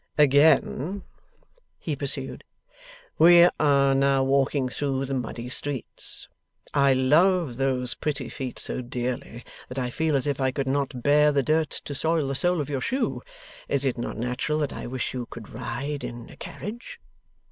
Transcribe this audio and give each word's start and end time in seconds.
'Again,' 0.17 1.03
he 1.77 1.95
pursued, 1.95 2.43
'we 3.19 3.49
are 3.59 3.93
now 3.93 4.23
walking 4.23 4.67
through 4.67 5.05
the 5.05 5.13
muddy 5.13 5.47
streets. 5.47 6.27
I 6.73 6.93
love 6.93 7.57
those 7.57 7.93
pretty 7.93 8.27
feet 8.27 8.57
so 8.57 8.81
dearly, 8.81 9.43
that 9.69 9.77
I 9.77 9.91
feel 9.91 10.15
as 10.15 10.25
if 10.25 10.41
I 10.41 10.49
could 10.49 10.65
not 10.67 11.03
bear 11.03 11.31
the 11.31 11.43
dirt 11.43 11.69
to 11.85 11.93
soil 11.93 12.27
the 12.29 12.33
sole 12.33 12.61
of 12.61 12.67
your 12.67 12.81
shoe. 12.81 13.21
Is 13.67 13.85
it 13.85 13.95
not 13.99 14.17
natural 14.17 14.57
that 14.57 14.73
I 14.73 14.87
wish 14.87 15.13
you 15.13 15.27
could 15.27 15.49
ride 15.49 16.03
in 16.03 16.31
a 16.31 16.35
carriage? 16.35 16.99